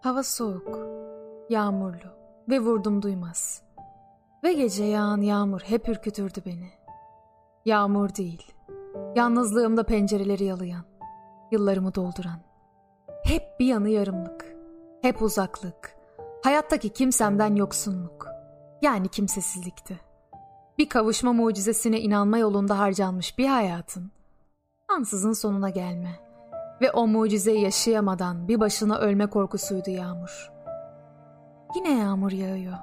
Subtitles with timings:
[0.00, 0.78] Hava soğuk,
[1.50, 2.08] yağmurlu
[2.48, 3.62] ve vurdum duymaz.
[4.44, 6.70] Ve gece yağan yağmur hep ürkütürdü beni.
[7.64, 8.52] Yağmur değil,
[9.16, 10.84] yalnızlığımda pencereleri yalayan,
[11.50, 12.40] yıllarımı dolduran.
[13.24, 14.56] Hep bir yanı yarımlık,
[15.02, 15.96] hep uzaklık,
[16.44, 18.26] hayattaki kimsemden yoksunluk.
[18.82, 20.00] Yani kimsesizlikti.
[20.78, 24.10] Bir kavuşma mucizesine inanma yolunda harcanmış bir hayatın,
[24.88, 26.29] ansızın sonuna gelme.''
[26.80, 30.52] Ve o mucizeyi yaşayamadan bir başına ölme korkusuydu Yağmur.
[31.76, 32.76] Yine yağmur yağıyor.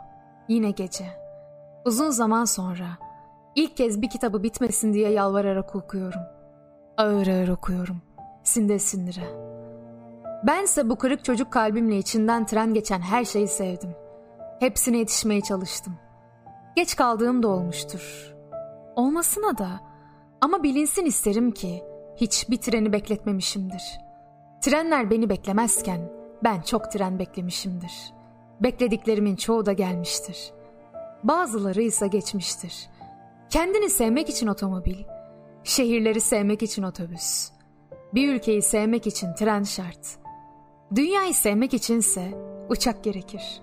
[0.47, 1.05] Yine gece.
[1.85, 2.87] Uzun zaman sonra
[3.55, 6.21] ilk kez bir kitabı bitmesin diye yalvararak okuyorum.
[6.97, 8.01] Ağır ağır okuyorum.
[8.43, 9.47] Sinde sindire.
[10.43, 13.95] Bense bu kırık çocuk kalbimle içinden tren geçen her şeyi sevdim.
[14.59, 15.93] Hepsine yetişmeye çalıştım.
[16.75, 18.35] Geç kaldığım da olmuştur.
[18.95, 19.69] Olmasına da
[20.41, 21.83] ama bilinsin isterim ki
[22.17, 23.99] hiçbir treni bekletmemişimdir.
[24.61, 26.11] Trenler beni beklemezken
[26.43, 28.13] ben çok tren beklemişimdir.
[28.61, 30.51] Beklediklerimin çoğu da gelmiştir.
[31.23, 32.89] Bazıları ise geçmiştir.
[33.49, 35.03] Kendini sevmek için otomobil,
[35.63, 37.49] şehirleri sevmek için otobüs,
[38.13, 40.17] bir ülkeyi sevmek için tren şart.
[40.95, 42.31] Dünyayı sevmek içinse
[42.69, 43.61] uçak gerekir.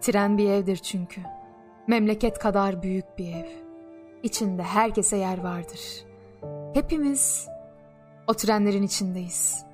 [0.00, 1.20] Tren bir evdir çünkü.
[1.86, 3.46] Memleket kadar büyük bir ev.
[4.22, 5.80] İçinde herkese yer vardır.
[6.74, 7.49] Hepimiz
[8.26, 9.64] o trenlerin içindeyiz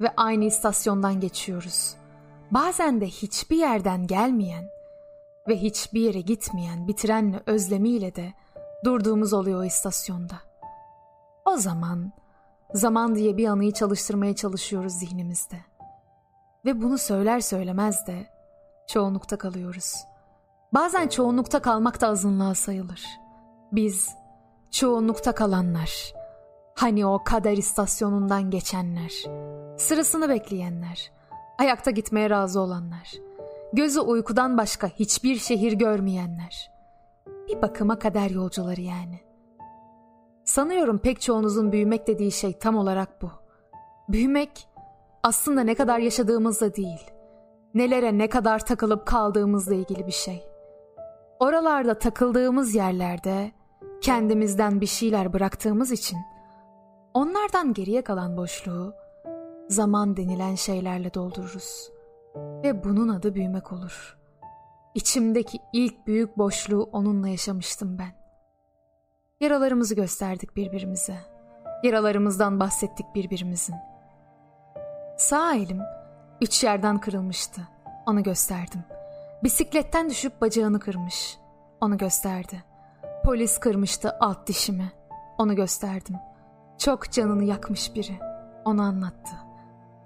[0.00, 1.94] ve aynı istasyondan geçiyoruz.
[2.50, 4.68] Bazen de hiçbir yerden gelmeyen
[5.48, 8.32] ve hiçbir yere gitmeyen bir trenle özlemiyle de
[8.84, 10.34] durduğumuz oluyor o istasyonda.
[11.44, 12.12] O zaman
[12.74, 15.56] zaman diye bir anıyı çalıştırmaya çalışıyoruz zihnimizde.
[16.64, 18.26] Ve bunu söyler söylemez de
[18.88, 19.94] çoğunlukta kalıyoruz.
[20.74, 23.04] Bazen çoğunlukta kalmak da azınlığa sayılır.
[23.72, 24.08] Biz
[24.70, 26.14] çoğunlukta kalanlar
[26.74, 29.12] Hani o kader istasyonundan geçenler,
[29.78, 31.12] sırasını bekleyenler,
[31.58, 33.12] ayakta gitmeye razı olanlar,
[33.72, 36.70] gözü uykudan başka hiçbir şehir görmeyenler.
[37.48, 39.20] Bir bakıma kader yolcuları yani.
[40.44, 43.30] Sanıyorum pek çoğunuzun büyümek dediği şey tam olarak bu.
[44.08, 44.68] Büyümek
[45.22, 47.10] aslında ne kadar yaşadığımızla değil,
[47.74, 50.44] nelere ne kadar takılıp kaldığımızla ilgili bir şey.
[51.38, 53.52] Oralarda takıldığımız yerlerde
[54.00, 56.18] kendimizden bir şeyler bıraktığımız için
[57.14, 58.94] Onlardan geriye kalan boşluğu
[59.68, 61.90] zaman denilen şeylerle doldururuz.
[62.36, 64.18] Ve bunun adı büyümek olur.
[64.94, 68.12] İçimdeki ilk büyük boşluğu onunla yaşamıştım ben.
[69.40, 71.16] Yaralarımızı gösterdik birbirimize.
[71.82, 73.76] Yaralarımızdan bahsettik birbirimizin.
[75.18, 75.80] Sağ elim
[76.40, 77.60] üç yerden kırılmıştı.
[78.06, 78.84] Onu gösterdim.
[79.42, 81.38] Bisikletten düşüp bacağını kırmış.
[81.80, 82.64] Onu gösterdi.
[83.24, 84.92] Polis kırmıştı alt dişimi.
[85.38, 86.33] Onu gösterdim.''
[86.78, 88.18] Çok canını yakmış biri.
[88.64, 89.32] Onu anlattı.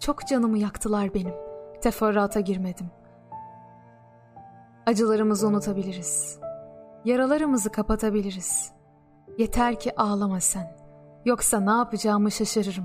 [0.00, 1.34] Çok canımı yaktılar benim.
[1.80, 2.90] Teferruata girmedim.
[4.86, 6.38] Acılarımızı unutabiliriz.
[7.04, 8.72] Yaralarımızı kapatabiliriz.
[9.38, 10.76] Yeter ki ağlama sen.
[11.24, 12.84] Yoksa ne yapacağımı şaşırırım.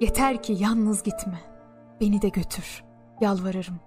[0.00, 1.40] Yeter ki yalnız gitme.
[2.00, 2.84] Beni de götür.
[3.20, 3.80] Yalvarırım.